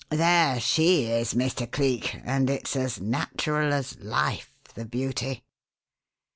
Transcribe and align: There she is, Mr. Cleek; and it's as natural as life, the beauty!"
There 0.09 0.59
she 0.59 1.03
is, 1.03 1.35
Mr. 1.35 1.71
Cleek; 1.71 2.19
and 2.25 2.49
it's 2.49 2.75
as 2.75 2.99
natural 2.99 3.71
as 3.71 3.99
life, 3.99 4.51
the 4.73 4.83
beauty!" 4.85 5.43